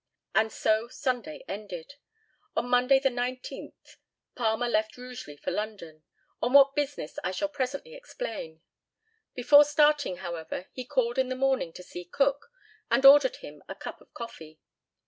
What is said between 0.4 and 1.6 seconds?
so Sunday